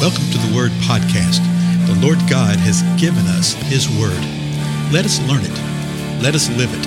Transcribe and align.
Welcome 0.00 0.30
to 0.30 0.38
the 0.38 0.56
Word 0.56 0.70
Podcast. 0.88 1.44
The 1.86 1.94
Lord 2.00 2.16
God 2.20 2.56
has 2.56 2.80
given 2.98 3.26
us 3.26 3.52
His 3.52 3.86
Word. 3.86 4.16
Let 4.90 5.04
us 5.04 5.20
learn 5.28 5.42
it. 5.44 6.22
Let 6.22 6.34
us 6.34 6.48
live 6.56 6.72
it. 6.72 6.86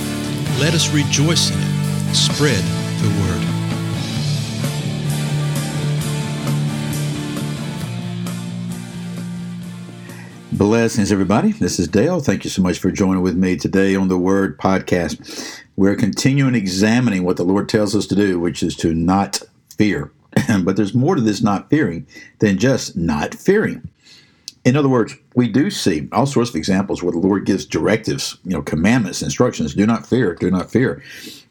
Let 0.60 0.74
us 0.74 0.92
rejoice 0.92 1.52
in 1.52 1.60
it. 1.60 2.16
Spread 2.16 2.64
the 3.04 3.10
Word. 3.22 3.44
Blessings, 10.58 11.12
everybody. 11.12 11.52
This 11.52 11.78
is 11.78 11.88
Dale. 11.88 12.20
Thank 12.20 12.44
you 12.46 12.50
so 12.50 12.64
much 12.64 12.80
for 12.80 12.90
joining 12.90 13.22
with 13.22 13.38
me 13.38 13.58
today 13.58 13.96
on 13.96 14.08
the 14.08 14.18
Word 14.18 14.58
Podcast. 14.58 15.62
We're 15.76 15.96
continuing 15.96 16.56
examining 16.56 17.24
what 17.26 17.38
the 17.38 17.44
Lord 17.44 17.70
tells 17.70 17.96
us 17.96 18.08
to 18.08 18.16
do, 18.16 18.40
which 18.40 18.64
is 18.64 18.76
to 18.78 18.96
not 18.96 19.44
fear. 19.78 20.10
but 20.64 20.76
there's 20.76 20.94
more 20.94 21.16
to 21.16 21.22
this 21.22 21.42
not 21.42 21.70
fearing 21.70 22.06
than 22.40 22.58
just 22.58 22.96
not 22.96 23.34
fearing. 23.34 23.88
In 24.66 24.78
other 24.78 24.90
words, 24.90 25.16
we 25.36 25.50
do 25.50 25.70
see 25.70 26.08
all 26.14 26.26
sorts 26.26 26.50
of 26.50 26.56
examples 26.56 27.04
where 27.04 27.12
the 27.12 27.20
Lord 27.20 27.46
gives 27.46 27.66
directives, 27.66 28.38
you 28.46 28.52
know, 28.52 28.62
commandments, 28.62 29.22
instructions. 29.22 29.76
Do 29.76 29.86
not 29.86 30.06
fear, 30.06 30.36
do 30.36 30.50
not 30.50 30.72
fear. 30.72 31.04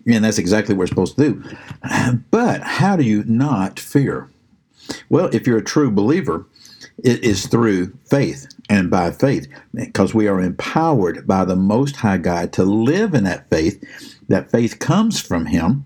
And 0.07 0.25
that's 0.25 0.39
exactly 0.39 0.75
what 0.75 0.81
we're 0.81 0.87
supposed 0.87 1.17
to 1.19 1.35
do. 1.35 1.57
But 2.31 2.63
how 2.63 2.97
do 2.97 3.05
you 3.05 3.25
not 3.25 3.79
fear? 3.79 4.31
Well, 5.11 5.29
if 5.33 5.47
you're 5.47 5.59
a 5.59 5.65
true 5.65 5.91
believer, 5.91 6.47
it 7.05 7.23
is 7.23 7.47
through 7.47 7.93
faith 8.07 8.49
and 8.69 8.91
by 8.91 9.11
faith, 9.11 9.47
because 9.75 10.15
we 10.15 10.29
are 10.29 10.41
empowered 10.41 11.27
by 11.27 11.45
the 11.45 11.57
Most 11.57 11.97
High 11.97 12.19
God 12.19 12.53
to 12.55 12.65
live 12.65 13.15
in 13.15 13.25
that 13.25 13.49
faith. 13.51 13.83
That 14.29 14.51
faith 14.51 14.79
comes 14.79 15.21
from 15.21 15.47
Him, 15.47 15.85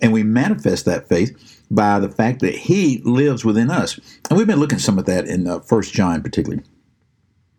and 0.00 0.12
we 0.12 0.22
manifest 0.22 0.84
that 0.84 1.08
faith 1.08 1.61
by 1.72 1.98
the 1.98 2.08
fact 2.08 2.40
that 2.40 2.54
He 2.54 3.02
lives 3.04 3.44
within 3.44 3.70
us. 3.70 3.98
And 4.28 4.38
we've 4.38 4.46
been 4.46 4.60
looking 4.60 4.78
some 4.78 4.98
of 4.98 5.06
that 5.06 5.26
in 5.26 5.46
uh, 5.46 5.60
First 5.60 5.92
John, 5.92 6.22
particularly 6.22 6.62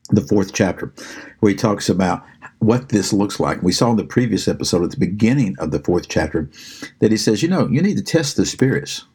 the 0.09 0.22
fourth 0.22 0.53
chapter, 0.53 0.94
where 1.39 1.52
he 1.52 1.55
talks 1.55 1.89
about 1.89 2.23
what 2.59 2.89
this 2.89 3.11
looks 3.14 3.39
like. 3.39 3.61
We 3.64 3.72
saw 3.72 3.92
in 3.92 3.97
the 3.97 4.03
previous 4.03 4.47
episode 4.47 4.83
at 4.83 4.92
the 4.92 4.97
beginning 4.97 5.55
of 5.59 5.72
the 5.72 5.80
fourth 5.80 6.08
chapter 6.08 6.50
that 7.00 7.11
he 7.11 7.17
says, 7.17 7.42
you 7.42 7.50
know, 7.50 7.67
you 7.67 7.81
need 7.81 7.97
to 7.97 8.03
test 8.03 8.38
the 8.38 8.45
spirits. 8.45 9.05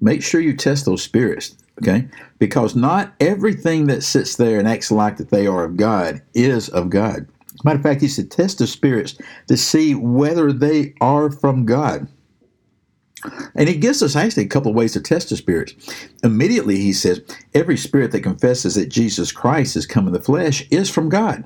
Make 0.00 0.22
sure 0.22 0.40
you 0.40 0.56
test 0.56 0.84
those 0.84 1.02
spirits, 1.02 1.56
okay? 1.80 2.08
Because 2.38 2.76
not 2.76 3.14
everything 3.20 3.86
that 3.86 4.02
sits 4.02 4.36
there 4.36 4.58
and 4.58 4.68
acts 4.68 4.92
like 4.92 5.16
that 5.16 5.30
they 5.30 5.46
are 5.46 5.64
of 5.64 5.76
God 5.76 6.22
is 6.34 6.68
of 6.68 6.90
God. 6.90 7.26
Matter 7.64 7.78
of 7.78 7.82
fact, 7.82 8.00
he 8.00 8.08
said, 8.08 8.30
test 8.30 8.58
the 8.58 8.66
spirits 8.66 9.16
to 9.48 9.56
see 9.56 9.94
whether 9.94 10.52
they 10.52 10.94
are 11.00 11.30
from 11.30 11.64
God. 11.66 12.06
And 13.54 13.68
he 13.68 13.76
gives 13.76 14.02
us 14.02 14.16
actually 14.16 14.44
a 14.44 14.48
couple 14.48 14.72
ways 14.72 14.92
to 14.92 15.00
test 15.00 15.30
the 15.30 15.36
spirits. 15.36 15.74
Immediately, 16.22 16.76
he 16.76 16.92
says, 16.92 17.20
every 17.54 17.76
spirit 17.76 18.12
that 18.12 18.22
confesses 18.22 18.74
that 18.74 18.88
Jesus 18.88 19.32
Christ 19.32 19.74
has 19.74 19.86
come 19.86 20.06
in 20.06 20.12
the 20.12 20.20
flesh 20.20 20.66
is 20.70 20.90
from 20.90 21.08
God. 21.08 21.44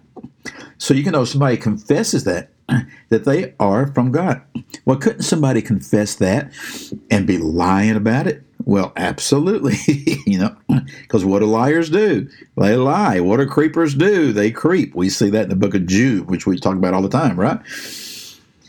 So 0.78 0.94
you 0.94 1.02
can 1.02 1.12
know 1.12 1.24
somebody 1.24 1.56
confesses 1.56 2.24
that, 2.24 2.50
that 3.08 3.24
they 3.24 3.54
are 3.60 3.86
from 3.92 4.12
God. 4.12 4.42
Well, 4.84 4.98
couldn't 4.98 5.22
somebody 5.22 5.62
confess 5.62 6.16
that 6.16 6.52
and 7.10 7.26
be 7.26 7.38
lying 7.38 7.96
about 7.96 8.26
it? 8.26 8.42
Well, 8.64 8.92
absolutely. 8.96 9.76
you 10.26 10.38
know, 10.38 10.56
because 11.02 11.24
what 11.24 11.40
do 11.40 11.46
liars 11.46 11.90
do? 11.90 12.28
They 12.56 12.76
lie. 12.76 13.20
What 13.20 13.38
do 13.38 13.46
creepers 13.46 13.94
do? 13.94 14.32
They 14.32 14.50
creep. 14.50 14.94
We 14.94 15.08
see 15.08 15.30
that 15.30 15.44
in 15.44 15.48
the 15.48 15.56
book 15.56 15.74
of 15.74 15.86
Jude, 15.86 16.28
which 16.30 16.46
we 16.46 16.58
talk 16.58 16.76
about 16.76 16.94
all 16.94 17.02
the 17.02 17.08
time, 17.08 17.38
right? 17.38 17.60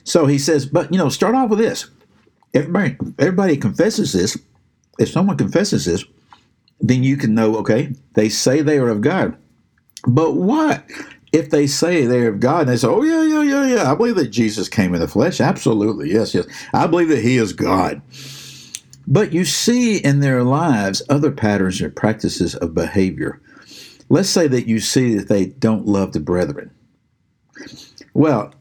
So 0.04 0.26
he 0.26 0.38
says, 0.38 0.66
but 0.66 0.92
you 0.92 0.98
know, 0.98 1.10
start 1.10 1.36
off 1.36 1.50
with 1.50 1.60
this 1.60 1.90
everybody 2.54 2.98
everybody 3.20 3.58
confesses 3.58 4.14
this. 4.14 4.38
If 5.00 5.10
someone 5.10 5.38
confesses 5.38 5.86
this, 5.86 6.06
then 6.80 7.04
you 7.04 7.18
can 7.18 7.34
know, 7.34 7.56
okay, 7.58 7.94
they 8.14 8.30
say 8.30 8.62
they 8.62 8.78
are 8.78 8.90
of 8.90 9.02
God. 9.02 9.38
But 10.06 10.36
what 10.36 10.86
if 11.32 11.50
they 11.50 11.66
say 11.66 12.06
they're 12.06 12.30
of 12.30 12.40
God 12.40 12.62
and 12.62 12.70
they 12.70 12.78
say, 12.78 12.88
oh, 12.88 13.02
yeah, 13.02 13.24
yeah, 13.24 13.42
yeah, 13.42 13.76
yeah, 13.76 13.92
I 13.92 13.96
believe 13.96 14.16
that 14.16 14.28
Jesus 14.28 14.70
came 14.70 14.94
in 14.94 15.02
the 15.02 15.08
flesh? 15.08 15.42
Absolutely. 15.42 16.12
Yes, 16.12 16.34
yes. 16.36 16.46
I 16.74 16.86
believe 16.88 17.10
that 17.10 17.24
he 17.24 17.38
is 17.38 17.54
God. 17.54 18.02
But 19.08 19.34
you 19.34 19.44
see 19.44 19.98
in 19.98 20.20
their 20.20 20.44
lives 20.44 21.02
other 21.10 21.32
patterns 21.32 21.82
or 21.82 21.90
practices 21.90 22.56
of 22.56 22.74
behavior. 22.76 23.42
Let's 24.10 24.30
say 24.30 24.48
that 24.48 24.68
you 24.68 24.80
see 24.80 25.16
that 25.16 25.28
they 25.28 25.48
don't 25.48 25.88
love 25.88 26.14
the 26.14 26.20
brethren. 26.20 26.70
Well, 28.14 28.54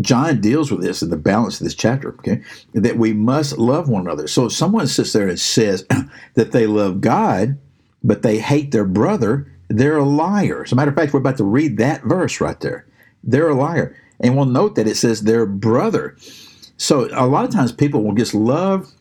John 0.00 0.40
deals 0.40 0.70
with 0.70 0.80
this 0.80 1.02
in 1.02 1.10
the 1.10 1.16
balance 1.16 1.60
of 1.60 1.64
this 1.64 1.74
chapter, 1.74 2.10
okay? 2.18 2.42
That 2.72 2.98
we 2.98 3.12
must 3.12 3.58
love 3.58 3.88
one 3.88 4.02
another. 4.02 4.28
So 4.28 4.46
if 4.46 4.52
someone 4.52 4.86
sits 4.86 5.12
there 5.12 5.28
and 5.28 5.40
says 5.40 5.84
that 6.34 6.52
they 6.52 6.66
love 6.66 7.00
God, 7.00 7.58
but 8.04 8.22
they 8.22 8.38
hate 8.38 8.70
their 8.70 8.84
brother, 8.84 9.52
they're 9.68 9.98
a 9.98 10.04
liar. 10.04 10.62
As 10.64 10.72
a 10.72 10.76
matter 10.76 10.90
of 10.90 10.96
fact, 10.96 11.12
we're 11.12 11.20
about 11.20 11.36
to 11.38 11.44
read 11.44 11.78
that 11.78 12.02
verse 12.04 12.40
right 12.40 12.58
there. 12.60 12.86
They're 13.24 13.48
a 13.48 13.54
liar. 13.54 13.96
And 14.20 14.36
we'll 14.36 14.46
note 14.46 14.76
that 14.76 14.86
it 14.86 14.96
says 14.96 15.22
their 15.22 15.46
brother. 15.46 16.16
So 16.76 17.08
a 17.12 17.26
lot 17.26 17.44
of 17.44 17.50
times 17.50 17.72
people 17.72 18.04
will 18.04 18.14
just 18.14 18.34
love 18.34 18.92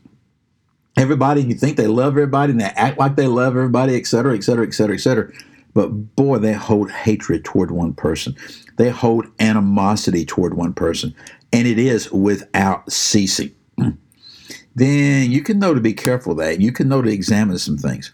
everybody, 0.97 1.43
you 1.43 1.53
think 1.53 1.77
they 1.77 1.87
love 1.87 2.13
everybody, 2.13 2.51
and 2.51 2.59
they 2.59 2.65
act 2.65 2.97
like 2.97 3.15
they 3.15 3.27
love 3.27 3.55
everybody, 3.55 3.95
et 3.95 4.07
cetera, 4.07 4.35
et 4.35 4.43
cetera, 4.43 4.65
et 4.65 4.73
cetera, 4.73 4.95
et 4.95 4.99
cetera. 4.99 5.31
But 5.77 6.15
boy, 6.15 6.39
they 6.39 6.53
hold 6.53 6.89
hatred 6.89 7.45
toward 7.45 7.69
one 7.69 7.93
person. 7.93 8.35
They 8.77 8.89
hold 8.89 9.27
animosity 9.39 10.25
toward 10.25 10.55
one 10.55 10.73
person, 10.73 11.13
and 11.53 11.67
it 11.67 11.77
is 11.77 12.11
without 12.11 12.91
ceasing. 12.91 13.53
then 14.75 15.31
you 15.31 15.43
can 15.43 15.59
know 15.59 15.75
to 15.75 15.79
be 15.79 15.93
careful 15.93 16.33
that. 16.33 16.61
You 16.61 16.71
can 16.71 16.89
know 16.89 17.03
to 17.03 17.11
examine 17.11 17.59
some 17.59 17.77
things. 17.77 18.11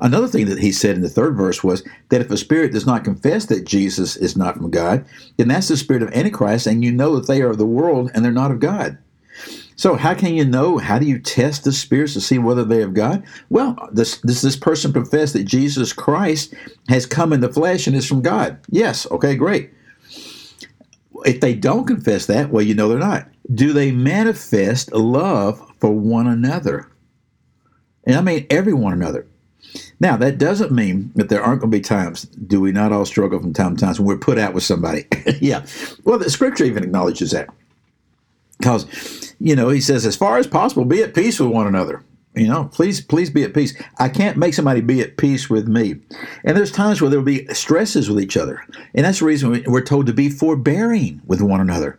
Another 0.00 0.26
thing 0.26 0.46
that 0.46 0.58
he 0.58 0.72
said 0.72 0.96
in 0.96 1.02
the 1.02 1.08
third 1.08 1.36
verse 1.36 1.62
was 1.62 1.84
that 2.08 2.22
if 2.22 2.30
a 2.32 2.36
spirit 2.36 2.72
does 2.72 2.86
not 2.86 3.04
confess 3.04 3.44
that 3.46 3.64
Jesus 3.64 4.16
is 4.16 4.36
not 4.36 4.56
from 4.56 4.72
God, 4.72 5.06
then 5.36 5.46
that's 5.46 5.68
the 5.68 5.76
spirit 5.76 6.02
of 6.02 6.12
Antichrist, 6.12 6.66
and 6.66 6.84
you 6.84 6.90
know 6.90 7.14
that 7.14 7.28
they 7.28 7.40
are 7.40 7.50
of 7.50 7.58
the 7.58 7.66
world 7.66 8.10
and 8.14 8.24
they're 8.24 8.32
not 8.32 8.50
of 8.50 8.58
God. 8.58 8.98
So, 9.76 9.94
how 9.94 10.14
can 10.14 10.34
you 10.34 10.44
know? 10.44 10.78
How 10.78 10.98
do 10.98 11.06
you 11.06 11.18
test 11.18 11.64
the 11.64 11.72
spirits 11.72 12.14
to 12.14 12.20
see 12.20 12.38
whether 12.38 12.64
they 12.64 12.80
have 12.80 12.94
God? 12.94 13.22
Well, 13.50 13.76
does, 13.92 14.18
does 14.22 14.40
this 14.40 14.56
person 14.56 14.92
profess 14.92 15.32
that 15.34 15.44
Jesus 15.44 15.92
Christ 15.92 16.54
has 16.88 17.04
come 17.04 17.32
in 17.32 17.40
the 17.40 17.52
flesh 17.52 17.86
and 17.86 17.94
is 17.94 18.06
from 18.06 18.22
God? 18.22 18.58
Yes. 18.70 19.08
Okay, 19.10 19.36
great. 19.36 19.70
If 21.24 21.40
they 21.40 21.54
don't 21.54 21.86
confess 21.86 22.26
that, 22.26 22.50
well, 22.50 22.62
you 22.62 22.74
know 22.74 22.88
they're 22.88 22.98
not. 22.98 23.28
Do 23.54 23.72
they 23.72 23.92
manifest 23.92 24.92
love 24.92 25.60
for 25.78 25.90
one 25.90 26.26
another? 26.26 26.90
And 28.04 28.16
I 28.16 28.22
mean 28.22 28.46
every 28.48 28.72
one 28.72 28.94
another. 28.94 29.26
Now, 30.00 30.16
that 30.16 30.38
doesn't 30.38 30.72
mean 30.72 31.10
that 31.16 31.28
there 31.28 31.42
aren't 31.42 31.60
going 31.60 31.70
to 31.70 31.76
be 31.76 31.82
times, 31.82 32.22
do 32.24 32.60
we 32.60 32.72
not 32.72 32.92
all 32.92 33.04
struggle 33.04 33.40
from 33.40 33.52
time 33.52 33.76
to 33.76 33.84
time 33.84 33.94
when 33.96 34.06
we're 34.06 34.18
put 34.18 34.38
out 34.38 34.54
with 34.54 34.62
somebody? 34.62 35.06
yeah. 35.40 35.66
Well, 36.04 36.18
the 36.18 36.30
scripture 36.30 36.64
even 36.64 36.84
acknowledges 36.84 37.32
that. 37.32 37.48
Because 38.58 39.26
you 39.38 39.54
know, 39.54 39.68
he 39.68 39.80
says, 39.80 40.06
as 40.06 40.16
far 40.16 40.38
as 40.38 40.46
possible, 40.46 40.84
be 40.84 41.02
at 41.02 41.14
peace 41.14 41.38
with 41.38 41.50
one 41.50 41.66
another. 41.66 42.02
You 42.34 42.48
know, 42.48 42.64
please, 42.72 43.00
please 43.00 43.30
be 43.30 43.44
at 43.44 43.54
peace. 43.54 43.74
I 43.98 44.10
can't 44.10 44.36
make 44.36 44.52
somebody 44.52 44.82
be 44.82 45.00
at 45.00 45.16
peace 45.16 45.48
with 45.48 45.68
me. 45.68 45.96
And 46.44 46.56
there's 46.56 46.70
times 46.70 47.00
where 47.00 47.08
there 47.08 47.18
will 47.18 47.26
be 47.26 47.46
stresses 47.54 48.10
with 48.10 48.22
each 48.22 48.36
other. 48.36 48.62
And 48.94 49.06
that's 49.06 49.20
the 49.20 49.24
reason 49.24 49.64
we're 49.66 49.80
told 49.80 50.06
to 50.06 50.12
be 50.12 50.28
forbearing 50.28 51.22
with 51.26 51.40
one 51.40 51.62
another. 51.62 51.98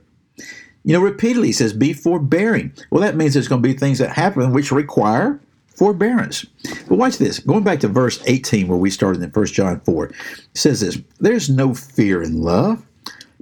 You 0.83 0.93
know, 0.93 1.01
repeatedly 1.01 1.47
he 1.47 1.53
says, 1.53 1.73
be 1.73 1.91
forbearing. 1.91 2.71
Well, 2.91 3.01
that 3.01 3.15
means 3.15 3.33
there's 3.33 3.47
going 3.47 3.63
to 3.63 3.67
be 3.67 3.73
things 3.73 3.97
that 3.97 4.11
happen 4.11 4.53
which 4.53 4.71
require 4.71 5.39
forbearance. 5.75 6.45
But 6.87 6.97
watch 6.97 7.17
this. 7.17 7.39
Going 7.39 7.63
back 7.63 7.79
to 7.79 7.87
verse 7.87 8.21
18, 8.25 8.67
where 8.67 8.77
we 8.77 8.91
started 8.91 9.23
in 9.23 9.29
1 9.31 9.45
John 9.47 9.79
4, 9.81 10.11
says 10.53 10.81
this 10.81 10.99
There's 11.19 11.49
no 11.49 11.73
fear 11.73 12.21
in 12.21 12.43
love, 12.43 12.85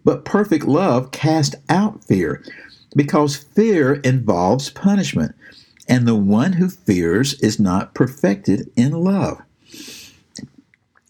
but 0.06 0.24
perfect 0.24 0.66
love 0.66 1.12
casts 1.12 1.56
out 1.68 2.04
fear 2.06 2.42
because 2.96 3.36
fear 3.36 3.96
involves 3.96 4.70
punishment, 4.70 5.36
and 5.88 6.08
the 6.08 6.16
one 6.16 6.54
who 6.54 6.70
fears 6.70 7.40
is 7.42 7.60
not 7.60 7.94
perfected 7.94 8.70
in 8.76 8.92
love. 8.92 9.42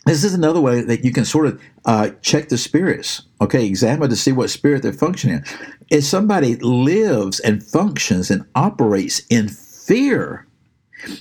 This 0.06 0.24
is 0.24 0.34
another 0.34 0.62
way 0.62 0.82
that 0.82 1.04
you 1.04 1.12
can 1.12 1.26
sort 1.26 1.48
of 1.48 1.62
uh, 1.86 2.12
check 2.22 2.50
the 2.50 2.58
spirits, 2.58 3.24
okay? 3.42 3.66
Examine 3.66 4.10
to 4.10 4.16
see 4.16 4.32
what 4.32 4.52
spirit 4.52 4.84
they're 4.84 4.94
functioning 4.94 5.38
in. 5.38 5.46
If 5.90 6.04
somebody 6.04 6.56
lives 6.58 7.40
and 7.40 7.64
functions 7.64 8.30
and 8.30 8.46
operates 8.54 9.22
in 9.30 9.48
fear, 9.48 10.46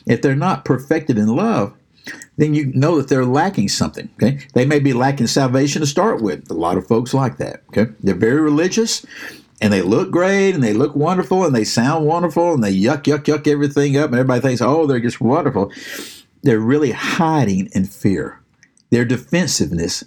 if 0.07 0.21
they're 0.21 0.37
not 0.37 0.65
perfected 0.65 1.19
in 1.19 1.29
love, 1.29 1.75
then 2.37 2.53
you 2.53 2.67
know 2.75 2.97
that 2.97 3.09
they're 3.09 3.25
lacking 3.25 3.69
something. 3.69 4.11
Okay, 4.15 4.47
they 4.55 4.67
may 4.67 4.79
be 4.79 4.93
lacking 4.93 5.29
salvation 5.29 5.81
to 5.81 5.87
start 5.87 6.23
with. 6.23 6.51
A 6.51 6.55
lot 6.55 6.77
of 6.77 6.87
folks 6.87 7.15
like 7.15 7.39
that. 7.39 7.63
Okay, 7.69 7.91
they're 8.01 8.15
very 8.15 8.41
religious, 8.41 9.07
and 9.61 9.73
they 9.73 9.83
look 9.83 10.11
great 10.11 10.55
and 10.55 10.63
they 10.63 10.73
look 10.73 10.95
wonderful 10.95 11.45
and 11.45 11.55
they 11.55 11.65
sound 11.65 12.07
wonderful 12.07 12.55
and 12.55 12.63
they 12.63 12.75
yuck, 12.75 13.05
yuck, 13.05 13.25
yuck 13.25 13.47
everything 13.47 13.97
up 13.97 14.11
and 14.11 14.19
everybody 14.19 14.41
thinks, 14.41 14.61
oh, 14.61 14.87
they're 14.87 15.01
just 15.01 15.21
wonderful. 15.21 15.73
They're 16.43 16.61
really 16.61 16.91
hiding 16.93 17.69
in 17.73 17.87
fear. 17.87 18.41
Their 18.91 19.05
defensiveness 19.05 20.05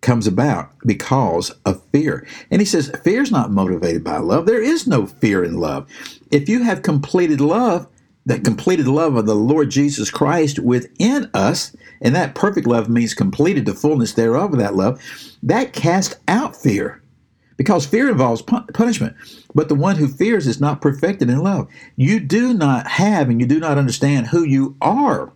comes 0.00 0.26
about 0.26 0.70
because 0.86 1.50
of 1.66 1.82
fear. 1.92 2.26
And 2.50 2.60
he 2.60 2.64
says, 2.64 2.92
fear 3.02 3.22
is 3.22 3.32
not 3.32 3.50
motivated 3.50 4.04
by 4.04 4.18
love. 4.18 4.46
There 4.46 4.62
is 4.62 4.86
no 4.86 5.06
fear 5.06 5.42
in 5.42 5.58
love. 5.58 5.88
If 6.30 6.48
you 6.48 6.62
have 6.62 6.82
completed 6.82 7.40
love, 7.40 7.88
that 8.26 8.44
completed 8.44 8.86
love 8.86 9.16
of 9.16 9.26
the 9.26 9.34
Lord 9.34 9.70
Jesus 9.70 10.10
Christ 10.10 10.58
within 10.58 11.30
us, 11.32 11.74
and 12.02 12.14
that 12.14 12.34
perfect 12.34 12.66
love 12.66 12.88
means 12.88 13.14
completed 13.14 13.64
the 13.64 13.74
fullness 13.74 14.12
thereof 14.12 14.52
of 14.52 14.58
that 14.58 14.76
love, 14.76 15.02
that 15.42 15.72
cast 15.72 16.18
out 16.28 16.54
fear. 16.54 17.02
Because 17.58 17.84
fear 17.84 18.08
involves 18.08 18.40
punishment. 18.40 19.14
But 19.54 19.68
the 19.68 19.74
one 19.74 19.96
who 19.96 20.08
fears 20.08 20.46
is 20.46 20.60
not 20.60 20.80
perfected 20.80 21.28
in 21.28 21.38
love. 21.38 21.68
You 21.96 22.20
do 22.20 22.54
not 22.54 22.86
have 22.86 23.28
and 23.28 23.40
you 23.40 23.46
do 23.46 23.60
not 23.60 23.76
understand 23.76 24.28
who 24.28 24.44
you 24.44 24.76
are 24.80 25.32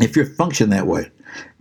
if 0.00 0.16
you 0.16 0.24
function 0.24 0.70
that 0.70 0.88
way. 0.88 1.12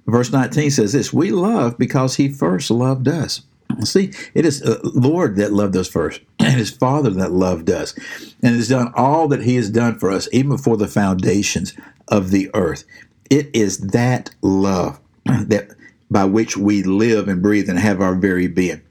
Verse 0.08 0.32
19 0.32 0.72
says 0.72 0.94
this 0.94 1.14
We 1.14 1.32
love 1.32 1.78
because 1.78 2.16
he 2.16 2.30
first 2.30 2.72
loved 2.72 3.08
us. 3.08 3.44
See, 3.84 4.12
it 4.34 4.46
is 4.46 4.62
uh, 4.62 4.80
Lord 4.84 5.36
that 5.38 5.52
loved 5.52 5.76
us 5.76 5.88
first, 5.88 6.22
and 6.40 6.54
His 6.54 6.70
Father 6.70 7.10
that 7.12 7.32
loved 7.32 7.70
us, 7.70 7.96
and 8.44 8.56
has 8.56 8.70
done 8.70 8.92
all 8.96 9.28
that 9.30 9.44
He 9.44 9.56
has 9.56 9.70
done 9.70 9.98
for 9.98 10.12
us, 10.12 10.28
even 10.32 10.50
before 10.50 10.78
the 10.78 10.88
foundations 10.88 11.74
of 12.08 12.32
the 12.32 12.52
earth. 12.54 12.84
It 13.30 13.50
is 13.54 13.80
that 13.80 14.30
love 14.42 15.00
that 15.26 15.70
by 16.12 16.26
which 16.26 16.56
we 16.56 16.84
live 16.84 17.28
and 17.28 17.42
breathe 17.42 17.70
and 17.70 17.80
have 17.80 18.00
our 18.00 18.14
very 18.14 18.48
being. 18.48 18.82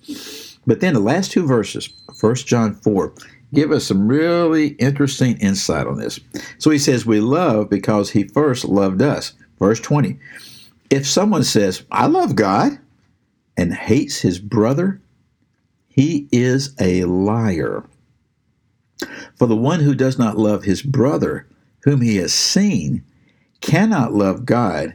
But 0.67 0.81
then 0.81 0.94
the 0.94 1.00
last 1.00 1.32
two 1.32 1.47
verses, 1.47 1.88
1 2.20 2.35
John 2.37 2.75
4, 2.75 3.12
give 3.53 3.73
us 3.73 3.85
some 3.85 4.09
really 4.09 4.69
interesting 4.69 5.37
insight 5.38 5.87
on 5.87 5.99
this. 5.99 6.20
So 6.59 6.70
he 6.70 6.79
says, 6.79 7.05
We 7.05 7.20
love 7.20 7.69
because 7.69 8.11
he 8.11 8.25
first 8.25 8.64
loved 8.64 9.03
us. 9.03 9.32
Verse 9.59 9.81
20. 9.81 10.19
If 10.91 11.06
someone 11.06 11.44
says, 11.44 11.85
I 11.91 12.06
love 12.06 12.37
God, 12.37 12.79
and 13.56 13.75
hates 13.75 14.20
his 14.20 14.38
brother, 14.38 15.00
he 15.88 16.29
is 16.32 16.75
a 16.81 17.05
liar. 17.05 17.85
For 19.37 19.47
the 19.47 19.56
one 19.56 19.81
who 19.81 19.94
does 19.94 20.19
not 20.19 20.38
love 20.38 20.65
his 20.65 20.82
brother, 20.82 21.47
whom 21.85 22.00
he 22.00 22.17
has 22.17 22.32
seen, 22.32 23.05
cannot 23.61 24.15
love 24.15 24.47
God, 24.47 24.94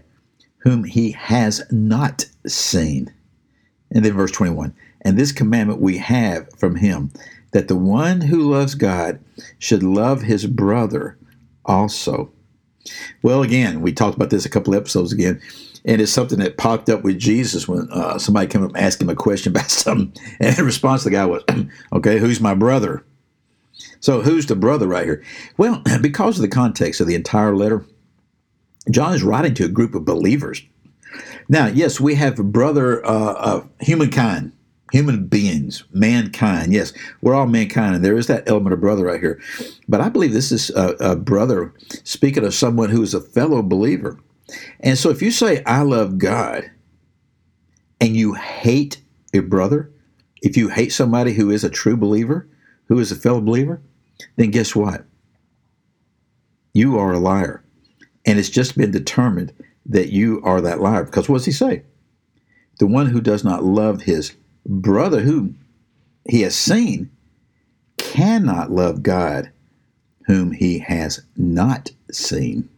whom 0.60 0.84
he 0.84 1.12
has 1.12 1.62
not 1.72 2.26
seen. 2.46 3.14
And 3.92 4.04
then 4.04 4.14
verse 4.14 4.32
21 4.32 4.74
And 5.02 5.18
this 5.18 5.32
commandment 5.32 5.82
we 5.82 5.98
have 5.98 6.52
from 6.58 6.76
him, 6.76 7.12
that 7.52 7.68
the 7.68 7.76
one 7.76 8.22
who 8.22 8.52
loves 8.52 8.76
God 8.76 9.20
should 9.60 9.84
love 9.84 10.24
his 10.24 10.46
brother 10.46 11.18
also. 11.66 12.32
Well, 13.22 13.44
again, 13.44 13.82
we 13.82 13.92
talked 13.92 14.16
about 14.16 14.30
this 14.30 14.46
a 14.46 14.50
couple 14.50 14.76
episodes 14.76 15.12
again 15.12 15.42
and 15.88 16.02
it's 16.02 16.12
something 16.12 16.40
that 16.40 16.58
popped 16.58 16.90
up 16.90 17.04
with 17.04 17.18
Jesus 17.18 17.68
when 17.68 17.88
uh, 17.92 18.20
somebody 18.20 18.48
came 18.48 18.64
up 18.64 18.76
and 18.76 18.78
asked 18.78 19.02
him 19.02 19.10
a 19.10 19.16
question 19.16 19.52
about 19.56 19.72
something, 19.72 20.14
and 20.40 20.56
the 20.56 20.64
response 20.64 21.04
the 21.04 21.10
guy 21.10 21.26
was, 21.26 21.44
"Okay, 21.94 22.20
who's 22.20 22.42
my 22.42 22.54
brother?" 22.54 23.04
So 24.00 24.22
who's 24.22 24.46
the 24.46 24.56
brother 24.56 24.88
right 24.88 25.06
here? 25.06 25.24
Well, 25.58 25.82
because 26.02 26.38
of 26.38 26.42
the 26.42 26.48
context 26.50 27.02
of 27.02 27.08
the 27.08 27.16
entire 27.16 27.56
letter, 27.56 27.86
John 28.92 29.14
is 29.14 29.24
writing 29.24 29.54
to 29.56 29.66
a 29.66 29.70
group 29.70 29.96
of 29.96 30.06
believers. 30.06 30.62
Now, 31.50 31.68
yes, 31.68 32.00
we 32.00 32.16
have 32.16 32.36
brother 32.52 33.06
uh, 33.06 33.34
of 33.34 33.70
humankind, 33.80 34.52
human 34.92 35.28
beings, 35.28 35.84
mankind. 35.92 36.74
Yes, 36.74 36.94
we're 37.22 37.36
all 37.36 37.48
mankind, 37.48 37.96
and 37.96 38.06
there 38.06 38.18
is 38.18 38.28
that 38.28 38.48
element 38.48 38.74
of 38.74 38.82
brother 38.82 39.06
right 39.06 39.20
here. 39.20 39.40
But 39.88 40.02
I 40.02 40.10
believe 40.10 40.34
this 40.34 40.52
is 40.52 40.70
a, 40.72 40.96
a 41.00 41.16
brother 41.16 41.74
speaking 42.04 42.46
of 42.46 42.54
someone 42.54 42.90
who 42.90 43.02
is 43.02 43.14
a 43.14 43.22
fellow 43.22 43.62
believer. 43.62 44.20
And 44.80 44.98
so 44.98 45.10
if 45.10 45.22
you 45.22 45.32
say, 45.32 45.64
I 45.66 45.82
love 45.82 46.18
God, 46.18 46.70
and 48.00 48.16
you 48.16 48.34
hate 48.34 49.02
a 49.34 49.40
brother, 49.40 49.92
if 50.42 50.56
you 50.56 50.70
hate 50.70 50.94
somebody 50.94 51.34
who 51.34 51.50
is 51.50 51.64
a 51.64 51.70
true 51.70 51.98
believer, 51.98 52.48
who 52.86 53.00
is 53.00 53.12
a 53.12 53.16
fellow 53.16 53.42
believer, 53.42 53.82
then 54.36 54.52
guess 54.52 54.76
what? 54.76 55.06
You 56.74 56.98
are 56.98 57.14
a 57.14 57.20
liar. 57.20 57.64
And 58.26 58.38
it's 58.38 58.50
just 58.50 58.78
been 58.78 58.92
determined 58.92 59.54
that 59.88 60.10
you 60.10 60.42
are 60.44 60.62
that 60.62 60.82
liar. 60.82 61.04
Because 61.04 61.30
what 61.30 61.38
does 61.38 61.46
he 61.46 61.52
say? 61.52 61.84
The 62.80 62.88
one 62.88 63.08
who 63.08 63.22
does 63.22 63.44
not 63.44 63.64
love 63.64 64.02
his 64.02 64.36
brother, 64.66 65.22
whom 65.22 65.58
he 66.30 66.42
has 66.42 66.56
seen, 66.56 67.10
cannot 67.98 68.72
love 68.72 69.04
God, 69.04 69.52
whom 70.26 70.52
he 70.52 70.80
has 70.80 71.22
not 71.36 71.92
seen. 72.12 72.70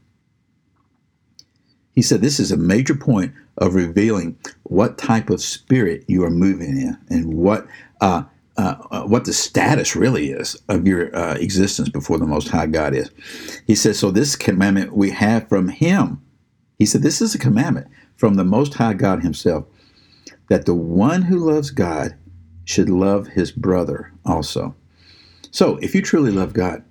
He 1.93 2.01
said 2.01 2.21
this 2.21 2.39
is 2.39 2.51
a 2.51 2.57
major 2.57 2.95
point 2.95 3.33
of 3.57 3.75
revealing 3.75 4.37
what 4.63 4.97
type 4.97 5.29
of 5.29 5.41
spirit 5.41 6.05
you 6.07 6.23
are 6.23 6.29
moving 6.29 6.77
in 6.77 6.97
and 7.09 7.33
what 7.33 7.67
uh, 7.99 8.23
uh, 8.57 8.75
uh, 8.91 9.03
what 9.03 9.23
the 9.23 9.33
status 9.33 9.95
really 9.95 10.31
is 10.31 10.57
of 10.67 10.85
your 10.85 11.15
uh, 11.15 11.35
existence 11.35 11.87
before 11.87 12.17
the 12.17 12.25
Most 12.25 12.49
High 12.49 12.67
God 12.67 12.93
is. 12.93 13.09
He 13.67 13.75
says, 13.75 13.97
So 13.97 14.11
this 14.11 14.35
commandment 14.35 14.93
we 14.93 15.11
have 15.11 15.47
from 15.47 15.69
Him. 15.69 16.21
He 16.79 16.85
said, 16.85 17.03
This 17.03 17.21
is 17.21 17.35
a 17.35 17.39
commandment 17.39 17.87
from 18.17 18.33
the 18.33 18.43
Most 18.43 18.73
High 18.73 18.95
God 18.95 19.21
Himself 19.21 19.65
that 20.49 20.65
the 20.65 20.73
one 20.73 21.21
who 21.21 21.37
loves 21.37 21.69
God 21.69 22.15
should 22.65 22.89
love 22.89 23.27
his 23.27 23.51
brother 23.51 24.11
also. 24.25 24.73
So 25.51 25.77
if 25.77 25.93
you 25.93 26.01
truly 26.01 26.31
love 26.31 26.53
God, 26.53 26.83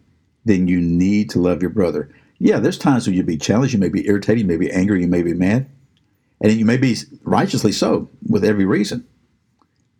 then 0.44 0.68
you 0.68 0.80
need 0.80 1.30
to 1.30 1.40
love 1.40 1.60
your 1.60 1.70
brother 1.70 2.10
yeah, 2.38 2.58
there's 2.60 2.78
times 2.78 3.06
when 3.06 3.16
you'll 3.16 3.26
be 3.26 3.36
challenged, 3.36 3.74
you 3.74 3.80
may 3.80 3.88
be 3.88 4.06
irritated, 4.06 4.40
you 4.40 4.46
may 4.46 4.56
be 4.56 4.70
angry, 4.70 5.00
you 5.00 5.08
may 5.08 5.22
be 5.22 5.34
mad, 5.34 5.68
and 6.40 6.52
you 6.52 6.64
may 6.64 6.76
be 6.76 6.96
righteously 7.22 7.72
so 7.72 8.08
with 8.28 8.44
every 8.44 8.64
reason. 8.64 9.06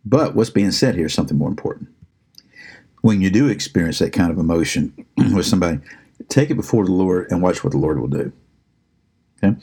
But 0.05 0.35
what's 0.35 0.49
being 0.49 0.71
said 0.71 0.95
here 0.95 1.07
is 1.07 1.13
something 1.13 1.37
more 1.37 1.49
important. 1.49 1.89
When 3.01 3.21
you 3.21 3.29
do 3.29 3.47
experience 3.47 3.99
that 3.99 4.13
kind 4.13 4.31
of 4.31 4.37
emotion 4.37 5.05
with 5.33 5.45
somebody, 5.45 5.79
take 6.29 6.49
it 6.49 6.55
before 6.55 6.85
the 6.85 6.93
Lord 6.93 7.29
and 7.29 7.41
watch 7.41 7.63
what 7.63 7.71
the 7.71 7.77
Lord 7.77 7.99
will 7.99 8.07
do. 8.07 8.31
Okay? 9.43 9.55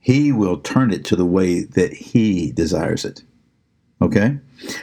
He 0.00 0.32
will 0.32 0.58
turn 0.58 0.92
it 0.92 1.04
to 1.06 1.16
the 1.16 1.26
way 1.26 1.62
that 1.62 1.92
He 1.92 2.52
desires 2.52 3.04
it. 3.04 3.22
Okay? 4.00 4.38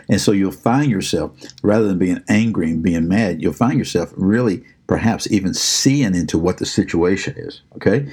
And 0.09 0.21
so 0.21 0.31
you'll 0.31 0.51
find 0.51 0.91
yourself, 0.91 1.31
rather 1.63 1.87
than 1.87 1.97
being 1.97 2.23
angry 2.27 2.69
and 2.69 2.83
being 2.83 3.07
mad, 3.07 3.41
you'll 3.41 3.53
find 3.53 3.77
yourself 3.77 4.13
really 4.15 4.63
perhaps 4.87 5.29
even 5.31 5.53
seeing 5.53 6.15
into 6.15 6.37
what 6.37 6.57
the 6.57 6.65
situation 6.65 7.33
is. 7.37 7.61
Okay, 7.75 8.07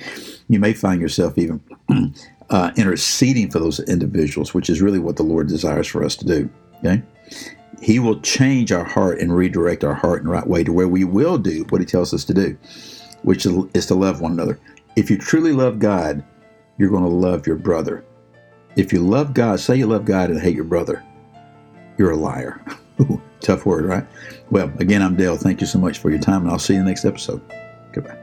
you 0.48 0.58
may 0.58 0.72
find 0.72 1.00
yourself 1.00 1.36
even 1.36 1.60
uh, 2.50 2.70
interceding 2.76 3.50
for 3.50 3.58
those 3.58 3.80
individuals, 3.80 4.54
which 4.54 4.70
is 4.70 4.80
really 4.80 4.98
what 4.98 5.16
the 5.16 5.22
Lord 5.22 5.48
desires 5.48 5.86
for 5.86 6.04
us 6.04 6.16
to 6.16 6.24
do. 6.24 6.50
Okay, 6.78 7.02
He 7.80 7.98
will 7.98 8.20
change 8.20 8.72
our 8.72 8.84
heart 8.84 9.20
and 9.20 9.34
redirect 9.34 9.84
our 9.84 9.94
heart 9.94 10.20
in 10.20 10.26
the 10.26 10.32
right 10.32 10.46
way 10.46 10.64
to 10.64 10.72
where 10.72 10.88
we 10.88 11.04
will 11.04 11.38
do 11.38 11.64
what 11.68 11.80
He 11.80 11.86
tells 11.86 12.14
us 12.14 12.24
to 12.24 12.34
do, 12.34 12.56
which 13.22 13.46
is 13.46 13.86
to 13.86 13.94
love 13.94 14.20
one 14.20 14.32
another. 14.32 14.58
If 14.96 15.10
you 15.10 15.18
truly 15.18 15.52
love 15.52 15.78
God, 15.78 16.24
you're 16.78 16.90
going 16.90 17.04
to 17.04 17.08
love 17.08 17.46
your 17.46 17.56
brother. 17.56 18.04
If 18.76 18.92
you 18.92 19.00
love 19.00 19.34
God, 19.34 19.60
say 19.60 19.76
you 19.76 19.86
love 19.86 20.04
God 20.04 20.30
and 20.30 20.40
hate 20.40 20.54
your 20.54 20.64
brother, 20.64 21.04
you're 21.98 22.12
a 22.12 22.16
liar. 22.16 22.64
Tough 23.40 23.66
word, 23.66 23.84
right? 23.84 24.06
Well, 24.50 24.72
again, 24.78 25.02
I'm 25.02 25.16
Dale. 25.16 25.36
Thank 25.36 25.60
you 25.60 25.66
so 25.66 25.78
much 25.78 25.98
for 25.98 26.10
your 26.10 26.20
time, 26.20 26.42
and 26.42 26.50
I'll 26.50 26.58
see 26.58 26.74
you 26.74 26.80
in 26.80 26.86
the 26.86 26.90
next 26.90 27.04
episode. 27.04 27.42
Goodbye. 27.92 28.21